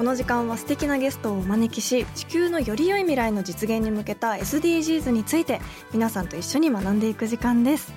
[0.00, 5.60] この時間は素敵なゲストをお招きし地球のより良い未来の実現に向けた SDGs について
[5.92, 7.92] 皆さんと一緒に学んでいく時間です。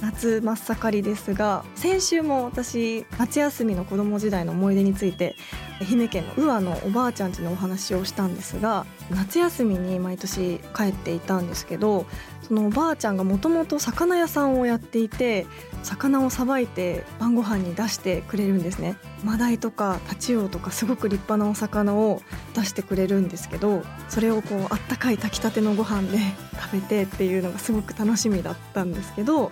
[0.00, 5.36] 夏真っ盛りですが先週も私夏休みの子供時代の思い出について
[5.80, 12.06] 愛媛県の宇和のおばあちゃんちのお話をしたんですが夏休みに毎年帰っていたんですけど
[12.40, 15.46] そのおばあちゃんがもともと魚屋さんをやっていて
[15.82, 18.96] 魚をさばいて晩ご飯に出してくれるんですね。
[19.24, 22.22] マダイとかタチウオとかすごく立派なお魚を
[22.54, 26.18] 出してくれるんですけどそれをこうあったかい炊きたてのご飯で
[26.60, 29.50] 食べてっていうのがすごく楽しみだったんですけど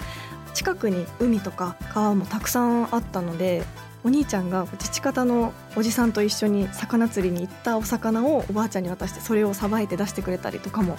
[0.54, 3.62] 近くに海とか川もたくさんあったので
[4.02, 10.96] お兄ちゃんが父方のおじさんと一緒に魚釣りに行ったお魚をおばあちゃんに渡してそれをさばいて出してくれたりとかも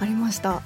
[0.00, 0.62] ありました。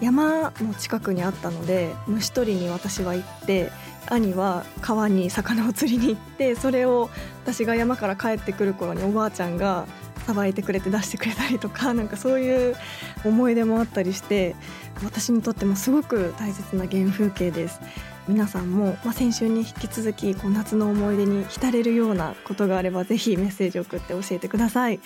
[0.00, 3.70] 山も近くにあったので虫取りに私は行って
[4.08, 7.10] 兄は川に魚を釣りに行ってそれを
[7.44, 9.86] 私が山から帰ってくる頃におばあちゃんが
[10.26, 12.76] さばいてくれて出してくれたりとかなんかそういう
[13.24, 14.56] 思い出もあったりして
[15.04, 17.80] 私にとってもすごく大切な原風景です。
[18.28, 24.98] 皆さんも、まあ、先週に引き続きこう夏の思い出に浸れるようなことがあればぜひメッセージを送って教えてください。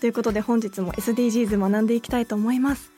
[0.00, 2.97] ということで本日も SDGs 学んでいきたいと思います。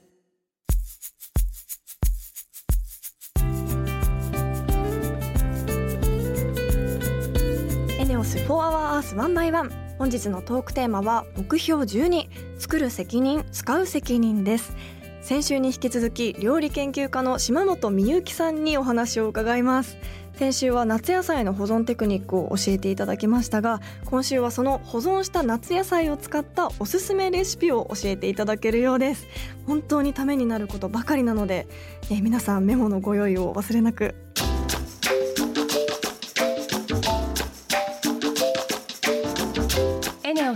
[9.01, 12.29] 4 Hour Earth 1 by 1本日のトークテーマは目標12
[12.59, 14.75] 作る責任使う責任です。
[15.21, 19.97] 先週に引き続き料理研究家の島本美幸さんにお話を伺います。
[20.35, 29.27] 先週は夏野菜の保存テクニックを教えていただきましたが今週はその保存した夏野菜を使ったおすすめレシピを教えていただけるようです。
[29.65, 31.67] 本当にためになることばかりなので、
[32.11, 34.15] えー皆さんメモのご用意を忘れなく。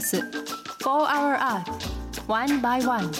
[0.06, 0.24] ス4
[0.84, 1.66] Hour Earth
[2.28, 3.12] One by One.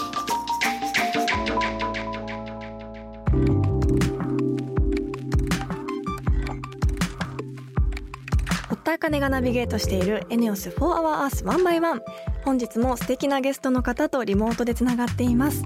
[8.68, 12.02] 堀田茜がナビゲートしているエネオス4 Hour Earth One by One
[12.44, 15.64] 本日も素敵なゲストの方とリモートでつながっています。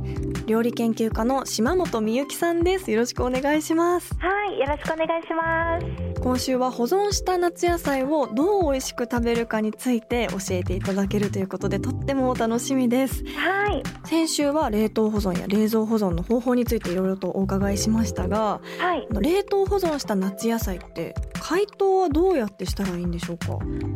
[0.51, 2.91] 料理研究家の島本美幸さんです。
[2.91, 4.13] よろしくお願いします。
[4.19, 6.21] はい、よろしくお願いします。
[6.21, 13.25] 今週は保存した夏野菜をどう美味しく食べるかについて教えていただけるということでとっても楽しみです。
[13.37, 23.47] はい、先週は冷凍保存や冷蔵保存の方法についていろいろとお伺いしましたがはい、冷凍保存した夏野菜って解凍はどうやってしたらいいんでしょうか？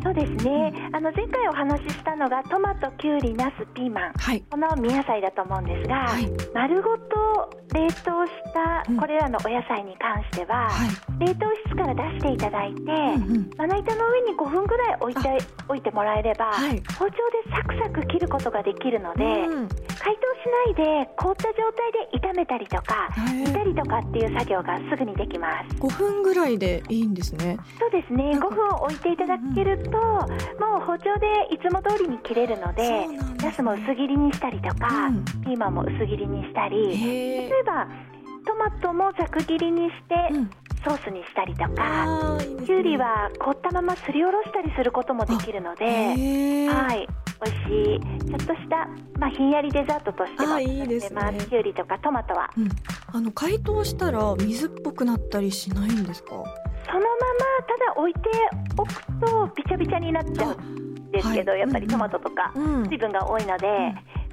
[0.05, 0.73] そうですね。
[0.93, 4.13] あの前回お話ししたのがトマト、キュウリ、ナス、ピーマン。
[4.17, 4.43] はい。
[4.49, 8.97] この見野菜だと思うんですが、はい丸ごと冷凍したうん。
[8.97, 11.27] これらのお野菜に関しては、はい。
[11.27, 13.51] 冷凍室から出していただいて、うんうん。
[13.57, 15.39] まな板の上に5分ぐらい置いて
[15.69, 16.83] おいてもらえれば、はい。
[16.99, 17.17] 包丁で
[17.57, 19.69] サクサク切ることができるので、うん
[20.05, 20.21] 解凍
[20.75, 25.77] しないで凍った状態で炒めたりとか煮たりとかっていう作業がすぐにできます。
[25.77, 27.57] 5分ぐらいでいいんですね。
[27.79, 28.33] そうですね。
[28.33, 28.49] なんか。
[28.49, 33.37] 5分置いていただけると、もう包丁でいつも通りに切れるのでなすね。
[33.45, 35.25] ナスも薄切りにしたりとか、うん。
[35.25, 37.89] ピーマンも薄切りにしたりへ例えば
[38.47, 40.51] トマトもざく切りにして、うん
[40.85, 47.09] ソースにしたりとかきゅうりは凍ったまますりおろしたりすることもできるので、はい、
[47.45, 48.29] 美味しい。
[48.29, 48.89] ちょっとした、
[49.19, 51.39] まあ、ひんやりデザートとしてもあいいですね。
[51.49, 52.69] きゅうりとかトマトは、うん。
[53.13, 56.31] あの解凍したら水っぽくなったりしないんですか？
[56.31, 56.49] そのまま
[57.67, 58.21] ただ置いて
[58.77, 61.61] おくとびちゃびちゃになっちゃうんですけど、はい。
[61.61, 62.83] やっぱりトマトとかうん。
[62.85, 63.67] 水分が多いので、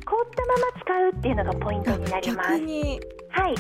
[0.06, 2.50] 凍ったまま使うっていうのがポイントになります。
[2.52, 3.00] 逆に。
[3.30, 3.56] はい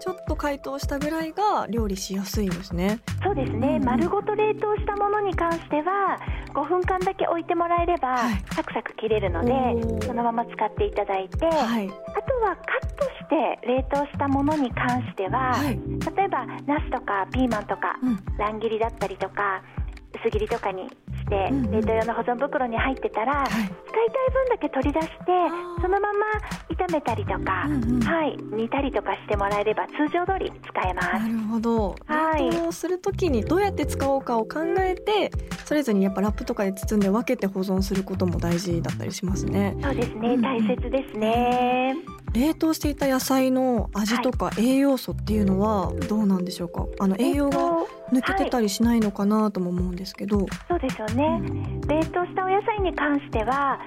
[0.00, 3.00] ちょっと解凍したぐらいが料理しやすいんですね。
[3.22, 3.76] そうですね、うん。
[3.76, 6.18] うん丸ごと冷凍したものに関しては
[6.54, 8.44] 5分間だけ置いてもらえれば、はい。
[8.52, 9.52] サクサク切れるので
[10.06, 11.88] そのまま使っていただいて、はい。
[11.88, 11.96] あと
[12.44, 15.78] はカットして冷凍したものに関しては、はい。
[16.16, 18.24] 例えばナスとかピーマンとか、うん。
[18.38, 19.62] 乱切りだったりとか
[20.22, 20.90] 薄切りとかにし
[21.26, 21.70] て、うんうん。
[21.72, 23.48] 冷凍用の保存袋に入ってたら、はい。
[23.48, 23.72] 使いたい
[24.32, 25.82] 分だけ取り出してー。
[25.82, 26.26] そのまま
[26.70, 28.00] 炒めたりとか、うんうん。
[28.00, 31.06] はい、煮たりとかしてもらえれば通常通り使えます。
[31.12, 32.50] なるほど、はい。
[32.50, 35.30] 冷凍するときにどうやって使おうかを考えて
[35.64, 39.76] それぞれにやっぱラップとかで包んで分けて保存することも大事だったりしますね。
[39.82, 40.40] そうですね、うんうん。
[40.42, 41.96] 大切ですね。
[42.36, 46.86] 冷凍していた野菜の味とか栄養素っていうのはどうなんでしょうか？
[47.00, 47.58] あの栄養が
[48.12, 51.40] 抜けてたりしないのかなとも思うんですけど、そうですよね、
[51.88, 53.80] 冷凍したお野菜に関しては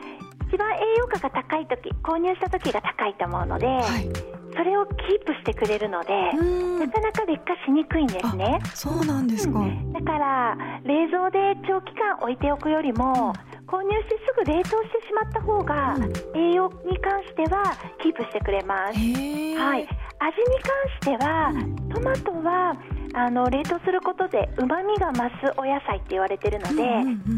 [0.51, 4.09] 一番栄養価が高い時購入した時が高いと思うので、はい。
[4.51, 6.91] それをキープしてくれるので、なん。
[6.91, 8.59] かなか劣化しにくいんですね。
[8.73, 9.63] そうなんですか、
[9.93, 11.37] だから冷蔵で
[11.67, 13.31] 長期間置いておくよりも
[13.69, 16.13] 購入してすぐ冷凍してしまった方がうん。
[16.35, 17.63] 栄養に関しては
[18.01, 19.87] キープしてくれます、はい、
[20.17, 21.53] 味に関しては、
[21.93, 22.75] トマトは
[23.13, 26.83] あの冷凍することでうまみが増すお野菜って言われてるので、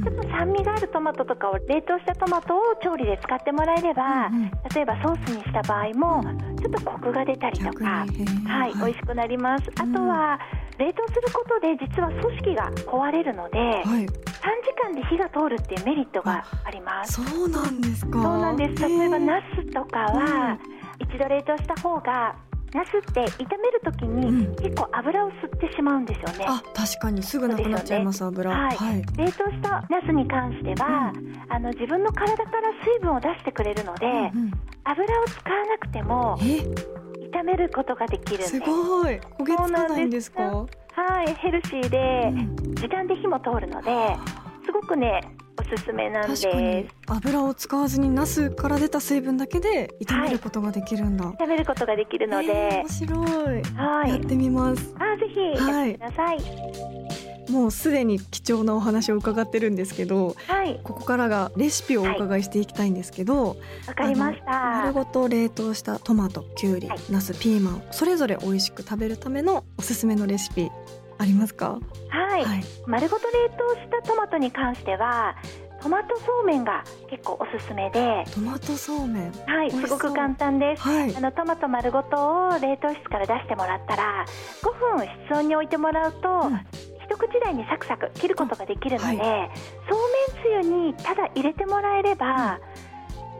[0.03, 4.51] ちょっと酸味があるトマトとかを冷凍したトマトを調理で使ってもらえれば、うんうん。
[4.73, 6.23] 例えばソースにした場合も
[6.59, 8.05] ちょっとコクが出たりと逆か、
[8.45, 9.63] はい、美味しくなります。
[9.79, 10.39] あとは
[10.77, 14.05] 冷凍することで実は組織が壊れるので、はい。
[14.41, 17.23] 短時間で火が通るっていうメリットがあります。
[17.23, 18.21] そうなんですか。
[18.21, 18.83] そうなんです。
[18.83, 20.57] 例えばナスとかは、
[20.99, 22.35] う一度冷凍した方が
[22.73, 24.55] ナスって炒めるときにうん。
[24.55, 26.45] 結構油を吸ってしまうんですよね。
[26.47, 28.49] あ確かにすぐなくなっちゃいます油。
[28.49, 28.77] はい。
[28.77, 29.03] はい。
[29.17, 31.13] 冷凍したナスに関しては、
[31.49, 34.51] あの自分の体から水分を出してくれるので、うんうん。
[34.83, 36.65] 油を使わなくてもえ？
[37.31, 38.43] 炒めることができるんで。
[38.45, 38.51] す。
[38.51, 39.19] すごい。
[39.39, 40.43] 焦げつかないんですか？
[40.43, 42.75] はい、ヘルシーで、うん。
[42.75, 44.17] 時短で火も通るので、
[44.65, 45.21] すごくね
[45.59, 46.47] おすすめなんです。
[47.07, 53.15] 油を使わずにナスから出た水分だけで炒めることができるんだ、炒めることができるので、えー面白
[53.57, 54.09] い、はい。
[54.09, 54.95] やってみます。
[54.97, 55.89] あぜひやはい。
[55.91, 56.37] ってください。
[57.51, 63.57] もうすでに貴重なお話を伺ってるんですけどはい、ここからがレシピをお伺いしていきたいんですけど、
[63.87, 64.51] わかりました。
[64.51, 66.99] 丸ごと冷凍したトマトきゅうり、はい。
[67.09, 70.69] ナスピーマンそれぞれ美味しく食べるためのおすすめのレシピ
[71.21, 71.79] ありますか？
[72.09, 72.63] はい、はい。
[72.87, 75.35] 丸ごと冷凍したトマトに関しては、
[75.81, 79.31] トマトそうめんが結構おすすめで、トマトそうめん。
[79.31, 80.81] はい、すごく簡単です。
[80.83, 81.15] はい。
[81.15, 84.25] あのトマト丸ごとを冷凍室から出してもらったら
[84.63, 86.59] 5分室温に置いてもらうと、うん。
[87.05, 89.49] 一口大にサクサク切ることができるので、は
[89.89, 89.99] そう
[90.55, 92.59] めんつゆにただ入れてもらえれば、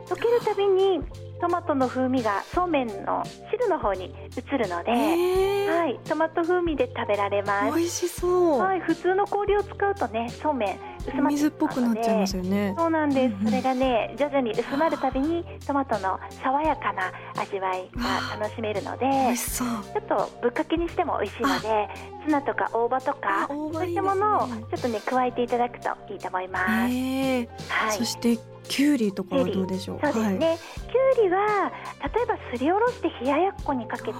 [0.06, 1.00] 溶けるたびに
[1.42, 5.76] トマトの風味がそうめんの汁の方に移るので、えー。
[5.76, 7.76] はい、トマト風味で食べられます。
[7.76, 12.74] 美味しそう、はい、普通の氷を使うとね、そうめん薄まって水っぽくなっちゃいますよね。
[12.78, 19.66] そうなんです、それがね徐々に薄まるたびにトマトの爽やかな味わいが楽しめるので美味しそう。
[19.66, 21.88] ちょっとぶっかけにしても美味しいので
[22.24, 27.48] ツナとか大葉とかそういったものをちょっとね加えていただくといいと思います、えー。
[27.68, 27.98] はい。
[27.98, 28.38] そして
[28.72, 30.00] きゅうりとかはどうでしょう？
[30.02, 30.58] そうですね、
[30.90, 31.70] きゅうりは
[32.14, 34.10] 例えばすりおろして冷ややっこにかけて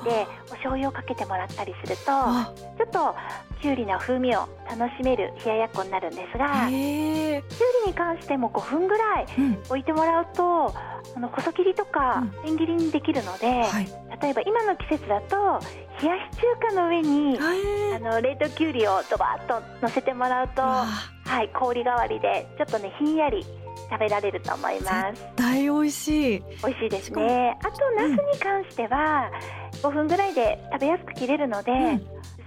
[0.49, 2.52] お醤油をかけてもらったりするとあ。
[2.76, 3.14] ちょっと
[3.62, 7.42] きゅうりの風味を楽しめる冷ややっこになるんですが、きゅう
[7.87, 9.52] りに関しても5分ぐらいうん。
[9.64, 10.75] 置いてもらうと
[11.16, 12.49] あの細切りとかうん。
[12.49, 13.87] 千切りにできるので、はい。
[14.21, 15.37] 例えば今の季節だと
[16.02, 20.85] 冷やし中華の上にへあの冷凍きゅうりをドバッと乗せてもらうと、わ
[21.25, 23.47] はい、氷代わりでちょっとねひんやり
[23.93, 25.23] 食べられると思います。
[25.37, 26.41] 大美味しい。
[26.41, 27.59] 美味しいですね。
[27.63, 29.31] あとナスに関しては
[29.83, 32.03] 5分ぐらいで食べやすく切れるので、うん。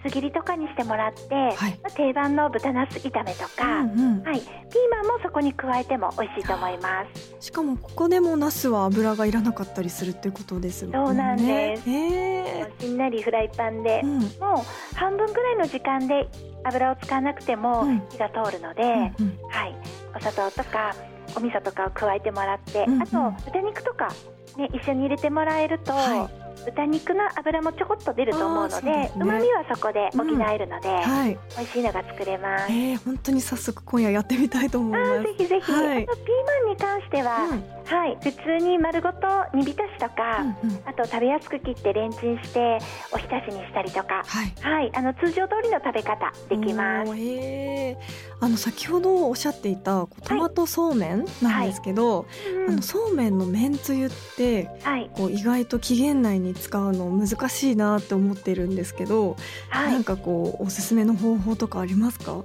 [0.06, 1.80] 薄切りとかにしてもらって、はい。
[1.84, 4.50] まあ定番の豚ナス炒めとか、うんうんはい、ピー
[4.92, 7.36] マンもそこに加えても美味しいと思います。
[7.48, 11.08] しかもここでもナスは油がいらなかったりするってことですもんね。
[11.08, 11.90] そうなんです。
[11.90, 14.20] へえしんなりフライパンで、うん。
[14.20, 16.28] もう半分ぐらいの時間で
[16.64, 18.04] 油を使わなくてもうん。
[18.10, 19.38] 火が通るので、うんうん。
[19.50, 19.76] はい、
[20.16, 20.96] お砂糖とか
[21.36, 24.10] お味噌とかを加えてもらって、うんうんあと豚肉とか、
[24.58, 26.30] ね、一緒に入れてもらえると、は
[26.66, 31.38] 豚肉の脂もちょこっと出ると思うのでうまみはそこで補えるので、はい。
[31.58, 32.72] 美味しいのが作れます。
[32.72, 35.20] えー、本当に早速今夜やってみたいと思いあます。
[35.20, 36.04] ーぜひぜひ、はい。
[36.04, 37.76] あとピーマンに関しては、うん。
[37.86, 39.18] はい、普通に丸ごと
[39.54, 40.80] 煮浸しとか、うんうん。
[40.86, 42.80] あと食べやすく切ってレンチンして
[43.14, 44.54] おひたしにしたりとか、はい。
[44.62, 47.12] はい、あの通常通りの食べ方できます。
[47.12, 47.96] おー
[48.42, 52.26] あの先ほどおっしゃっていたトマトそうめんなんですけど、
[52.66, 52.74] うん。
[52.74, 59.36] あのそうめんのめんつゆってはい、こう意外と期限内に使うの難しいなって思ってるんですけど、
[59.70, 62.44] はい、なんかこうおすすめの方法とかありますか？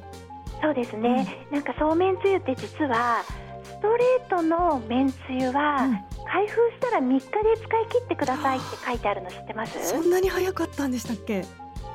[0.62, 1.46] そうですね。
[1.50, 3.22] なんかそうめんつゆって実は
[3.64, 5.98] ストレートのめんつゆは、うん
[6.32, 9.84] 開封したら3日で使い切ってくださいって書いてあるの知ってます？
[9.84, 11.44] そんなに早かったんでしたっけ？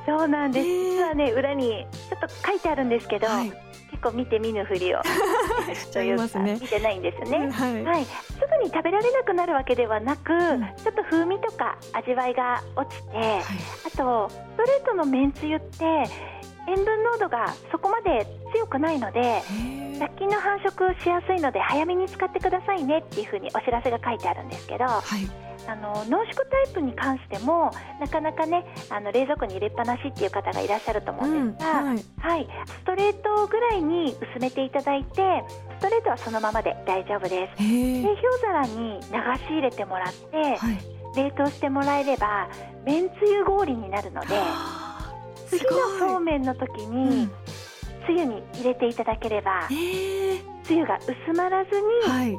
[0.06, 0.66] そうなんです。
[0.66, 3.52] へー実はね裏にちょっと書いてあるんですけど、はい
[3.90, 5.00] 結構見て見ぬふりを
[5.72, 7.50] しちゃいますね見てないんですよね。
[7.50, 7.84] はい。
[7.84, 13.40] はい、すぐに食べられなくなるわけではなく、んちょっと風味とか味わいが落ちて、はい
[13.86, 16.04] あとストレートのめんつゆって
[16.68, 19.42] 塩分濃度がそこまで強くないので
[19.98, 25.45] 雑菌の繁殖しやすいので早めに使ってくださいねっていうふうにお知らせが書いてあるんですけどあはい。
[25.74, 27.70] の濃縮タイプに関しても
[28.00, 32.04] なかなかねあの冷蔵庫に入れっぱなしっていう方がいらっしゃると思うんですが、はい。
[32.18, 35.44] はい、ストレートぐらいに薄めていただいて
[35.78, 37.62] ストレートはそのままで大丈夫です。
[37.62, 38.02] で。
[38.02, 39.06] 氷皿に流
[39.46, 40.78] し入れてもらってはい。
[41.16, 42.46] 冷凍してもらえれば
[42.84, 44.28] めんつゆ氷になるので
[45.48, 47.30] 次のそうめんの時うにん
[48.06, 49.66] つゆに入れていただければ。
[50.62, 52.36] つゆが薄まらずにはい。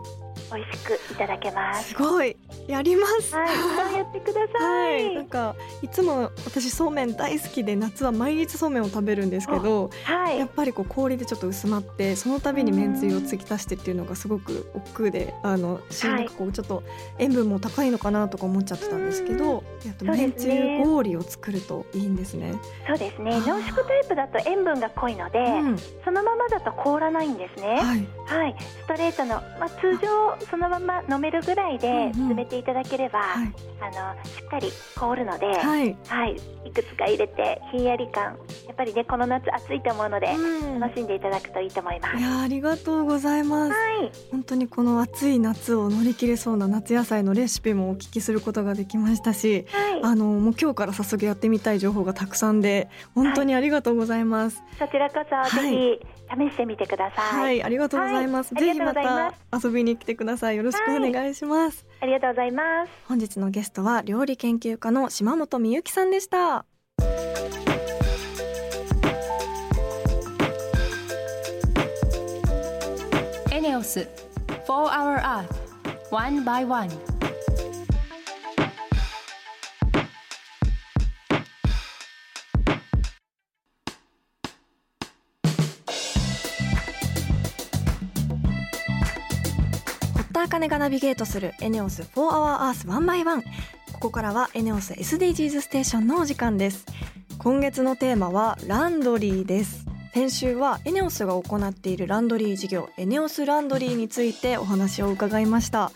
[0.53, 1.89] 美味しくいただけます。
[1.89, 2.37] すごい。
[2.67, 3.33] やります。
[3.33, 4.63] はい、やってくださ。
[4.63, 16.83] はいい、なんかいつも私そうめん大好きで夏は毎日そうめんを食べるんですけど、はい、やっぱりこう氷でちょっと薄まってその度にめんつゆを継ぎ足してっていうのがすごく億劫であのしなんかこうちょっと
[17.19, 22.53] 塩分も高いのかなとか思っちゃってたんですけど、やっとめんつゆ氷を作るといいんですね。
[22.87, 23.39] そうですね。
[23.41, 27.75] 濃縮タイプだと塩分が濃いので、うん、そのままだと凍らないんですね。
[27.75, 32.13] はい、はい、ストレートの、まあ、通常そのまま飲めるぐらいでうんうん。
[32.27, 38.31] 詰めていただければ、はい、あのしっかり凍るので、はい、はい、い、くつか入れてひんやり感、や
[38.71, 42.17] っぱりねこの夏暑いと思うので、うん楽しんでいただくといいと思います。
[42.17, 43.73] いやーありがとうございます。
[43.73, 54.63] はい、本当にこの暑い夏を乗り切れそうな夏野菜のレシピもお聞きすることができましたし、はい、あのもう今日から早速やってみたい情報がたくさんで本当にありがとうございます。
[54.79, 57.21] そちらこそはいぜひ試してみてくださ。
[57.21, 58.53] はいい、ありがとうございます。
[58.53, 59.33] はいぜひまた
[59.63, 60.57] 遊びに来てください。
[60.57, 61.86] よろしくお願いします。
[61.99, 62.91] ありがとうございます。
[63.07, 66.65] 本日のゲストは料理研究家の島本美由紀さんでした。
[73.51, 74.07] エネオス
[74.67, 75.45] 4 Hour Earth
[76.11, 76.89] One by One
[90.47, 93.43] 堀田茜がナビゲートするエネオス4 Hour Earth 1 by 1。
[93.93, 96.85] ここからはエネオス SDGs ステーションのお時間です。
[97.37, 99.85] 今月のテーマはランドリーです。
[100.13, 105.91] 先週はエネオスが行っているランドリー事業エネオスランドリーについてお話を伺いました。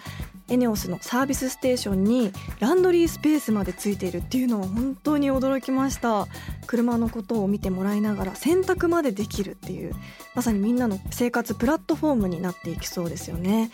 [0.52, 6.28] エネオスのサービスステーションにランドリースペースまでついているっていうのは本当に驚きました。
[6.68, 9.96] 車のことを見てもらいながら洗濯までできるっていう
[10.36, 13.72] まさにみんなの生活プラットフォームになっていきそうですよね。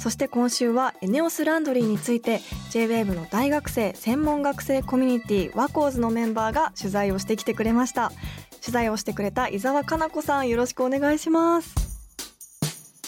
[0.00, 2.40] そして今週はエネオスランドリーについて
[2.70, 8.10] JWAVE の大学生専門学生コミュニティワコーズのメンバーが取材をしてきてくれました。
[8.60, 11.74] 取材をしてくれた伊沢かな子さんよろしくお願いします。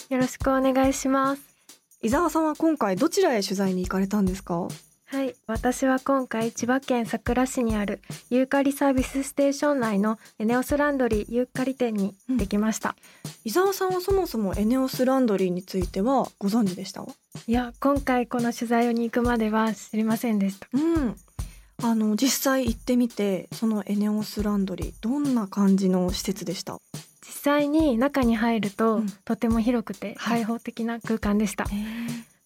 [0.09, 1.48] よろしくお願いします。
[2.01, 4.69] 伊沢さんは今回どちらへ取材に行かれたんですか？
[5.07, 12.95] はい、私は今回千葉県佐倉市にあるユーカリサービスステーション内のエネオスランドリーユーカリ店に行ってきました。
[13.43, 17.03] 伊沢さんはそもそもエネオスランドリーについてはご存知でした？
[17.47, 20.69] いや、今回この取材に行くまでは知りませんでした。
[20.71, 21.15] うん
[21.81, 26.77] あの実際行ってみてそのエネオスランドリーどんな感じの施設でした？
[27.29, 29.07] 実際に中に入ると、うん。
[29.23, 30.41] とても広くてはい。
[30.41, 31.65] 開放的な空間でした。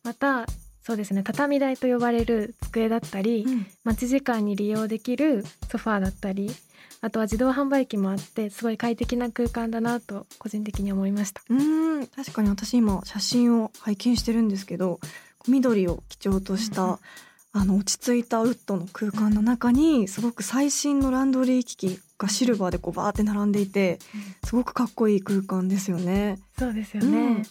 [0.03, 0.45] また、
[0.81, 3.65] そうですね、畳台と呼ばれる机だったり、うん。
[3.85, 6.51] 待ち時間に利用できるソファーだったり、
[6.99, 11.41] あとは自動販売機もあってすごい快適な空間だなと個人的に思いました。
[11.49, 15.01] うーん確かに私今写真を拝見してるんですけど
[15.47, 16.97] 緑を基調とした、うん。
[17.55, 23.99] あの落ち着いたウッドの空間の中にすごく最新のランドリー機器がシルバーでこうバーって並んでいて
[24.43, 26.39] すごくかっこいい空間ですよね。
[26.57, 27.17] そうですよね。
[27.17, 27.43] うん。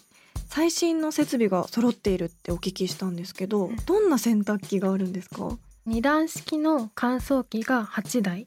[0.48, 5.56] 最新の設備が揃っているってお聞きしたんですけどどんな洗濯機があるんですか？
[5.84, 8.44] 二段式の乾燥機が8台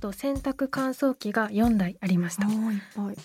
[0.00, 2.46] と洗濯乾燥機が4台ありました。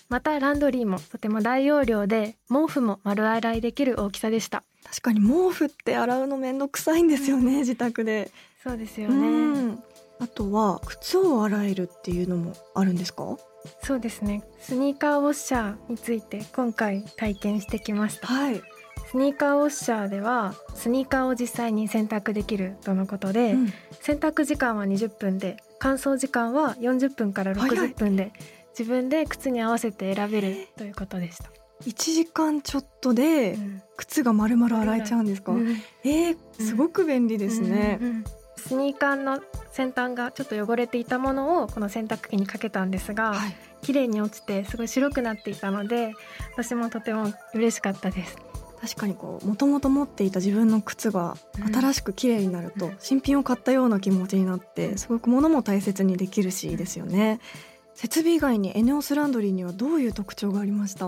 [0.08, 4.62] またランドリーもとても大容量で毛布も丸洗いできる大きさでした。
[4.84, 8.30] 確かに毛布って洗うのめんどくさいんですよね、自宅で。
[8.62, 9.28] そうですようね
[9.72, 9.82] ん
[10.20, 13.38] あとは靴を洗えるっていうのもあるんですか？
[13.82, 14.42] そうですね。
[14.60, 18.26] スニーカーウォッシャーについて今回体験してきました。
[18.26, 18.62] はい、
[19.10, 23.72] スニーカーウォッシャーではスニーカーを実際に洗濯できるとのことで、うん。
[24.00, 28.32] 洗濯時間は20分で乾燥時間は40分から早い60分で
[28.78, 31.50] 自分で靴に合わせて選べるということでした、
[31.84, 33.82] 1時間ちょっとでうん。
[33.96, 35.76] 靴が丸々洗えちゃうんですか、うん。
[36.04, 38.24] えー、すごく便利ですね、うんうん
[38.60, 39.40] スニーカーの
[39.72, 43.56] 先端がちょっと汚れていたものをこの洗濯機にかけたんですが、はい。
[43.82, 46.12] 綺麗に落ちてすごい白くなっていたので
[46.52, 48.36] 私もとても嬉しかったです。
[48.80, 52.96] 確かにこうもともと持っていた自分の靴がうん新しく綺麗になると、うん。
[52.98, 57.40] 新品を買ったような気持ちになってすごく物も大切にできるしですよね。
[58.00, 61.06] 設備以外にエネオスランドリーにはどういう特徴がありました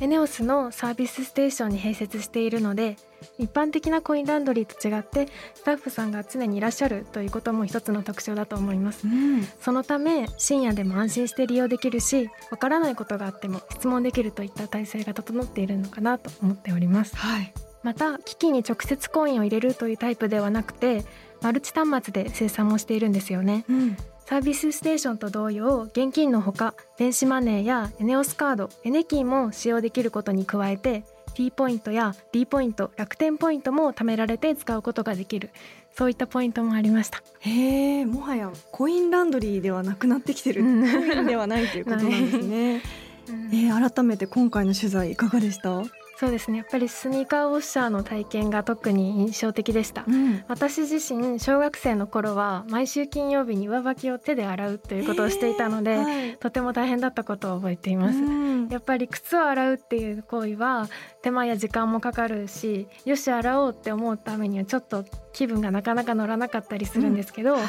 [0.00, 2.96] エネオスのサービスステーションに併設しているので
[3.38, 9.06] 一般的なコインランドリーと違ってスタッフさんが常にいらっしゃるということも一つの特徴だと思います。
[9.06, 9.44] うん。
[9.60, 17.16] そのため深夜でも安心して利用できるしわからないことがあっても質問できるといった体制が整っているのかなと思っております。
[17.16, 17.52] はい。
[17.82, 21.04] また機器に直接コインを入れるというタイプではなくて
[21.40, 23.64] マルチ端末で生産もしているんですよね。
[23.68, 23.96] うん。
[24.28, 31.04] サービスステーションと同様現金のほか電子マネーやエネオスカードエネキーも使用できることに加えて
[31.36, 35.50] T ポイントや D ポイント楽天ポイントも貯められて使うことができる。
[35.94, 37.22] そういったポイントもありました。
[37.40, 40.90] へえもはやコインランドリーではなくなってきてる、うん。
[40.90, 42.82] コインではないということなんですね、
[43.52, 45.82] えー、改めて今回の取材いかがでした、
[46.18, 46.58] そうですね。
[46.58, 50.02] やっぱりスニーカーウォッシャーの体験が特に印象的でした。
[50.02, 56.36] ん、私自身小学生の頃は毎週金曜日に上履きを手で洗うということをしていたので、はい。
[56.38, 58.68] とても大変だったことを覚えています、うん。
[58.68, 60.88] やっぱり靴を洗うっていう行為は
[61.20, 65.04] 手間や時間もかかるしよし洗おうって思うためにはちょっと
[65.34, 67.62] 気分がなかなか乗らなかったりするんですけど、はい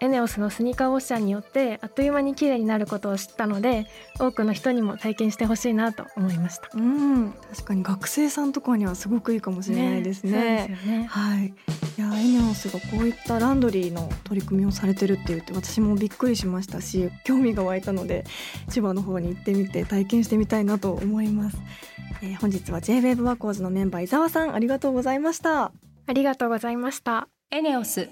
[0.00, 3.86] エネオスのスニーカーウォッシャーによってあっという間に綺麗になることを知ったので
[4.18, 6.70] 多くの人にも体験してほしいなと思いました。
[6.74, 10.30] うん、確かに学生さんとかにはすごくいいかもしれないですね。
[10.32, 11.04] そうですよね。
[11.04, 11.52] はい、い
[12.00, 18.24] やエネオスがこういったランドリーの取り組みをされてるって言って私もびっくりしましたし興味が湧いたので
[18.70, 21.58] 千葉の方に行ってみて体験してみたいなと思います、
[22.22, 25.72] えー本日は J-WAVE ワコーズのメンバー伊沢さんありがとうございました。
[26.06, 27.28] ありがとうございました。
[27.50, 28.08] エネオス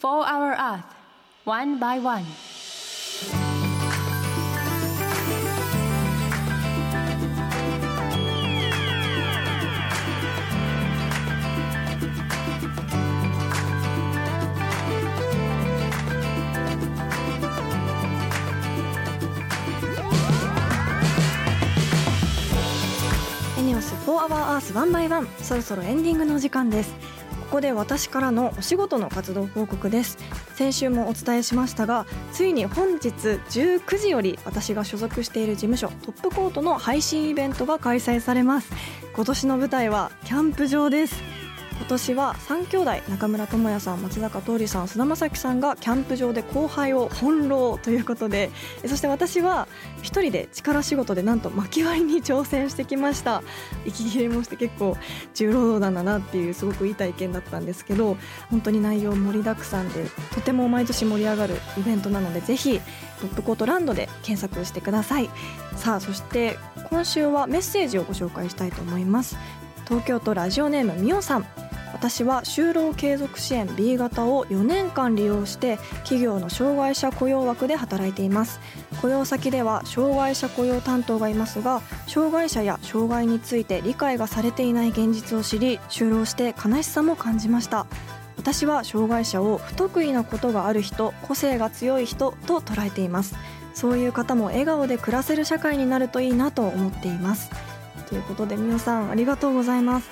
[0.00, 1.03] 4 Hour Earth
[1.46, 2.24] One by One.
[23.58, 26.94] エネオス4 Hour Earth 1 by 1そろそろエンディングのお時間です。
[27.42, 30.16] ここで私からのお仕事の活動報告です。
[30.54, 38.72] 先週もお伝えしましたがついに本日19時より私が所属している事務所トップコートの配信イベントが開催されます。
[39.14, 41.33] 今年の舞台はキャンプ場です。
[41.76, 48.50] 今年は3兄弟中村智也さん松坂桃李さん菅田将暉さんがキャンプ場で後輩を翻弄ということで
[48.86, 49.68] そして私は
[50.02, 53.42] 一人で力仕事でなんと薪割りに挑戦してきました。
[53.84, 54.96] 息切れもして結構
[55.34, 58.16] 重労働だなっていうすごくいい体験だったんですけど
[58.50, 62.80] 本当に内容盛りだくさんでとても毎年盛り上がるイベントなのでぜひ
[63.20, 65.28] トップコートランドで検索してください。
[65.76, 66.56] さあそして
[66.88, 69.36] 今週はメッセージをご紹介したいと思います。
[69.86, 71.63] 東京都ラジオネームみおさん。
[71.94, 78.60] 私は就労継続支援 B 型を4年間利用して企業の障害者雇用枠で働いています。
[79.00, 87.86] 雇用先では障害者雇用担当がいますが障害者や障害について理解がされていない現実を知り就労して悲しさも感じました。
[88.36, 93.36] 私は障害者を不得意なことがある人個性が強い人と捉えています。
[93.72, 97.50] そういう方も笑顔で暮らせる社会になるといいなと思っています。
[98.08, 100.10] ということでみおさんありがとうございます。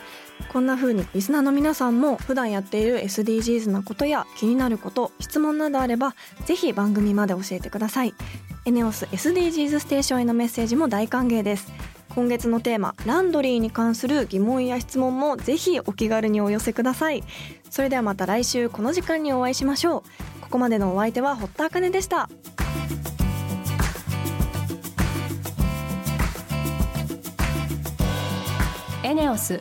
[0.50, 8.14] こんな風にリスナーの皆さんも普段やっている SDGs なことや気になること質問などあればぜひ番組まで教えてください。
[8.64, 11.72] エネオス SDGs ステーションへのメッセージも大歓迎です。
[12.14, 17.24] 今月のテーマランドリーに関する疑問や質問もぜひお気軽にお寄せください。
[17.70, 20.02] それではまた来週この時間にお会いしましょう。
[20.42, 22.28] ここまでのお相手は堀田茜でした。
[29.02, 29.60] エネオス